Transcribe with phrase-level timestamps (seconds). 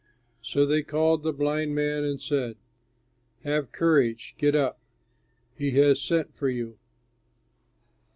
[0.41, 2.57] So they called the blind man and said,
[3.43, 4.33] "Have courage!
[4.39, 4.79] Get up,
[5.53, 6.79] he has sent for you."